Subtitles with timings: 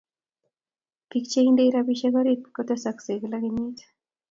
[1.15, 3.79] Bik cheindei rabisiek orit kotesakse kila kenyit.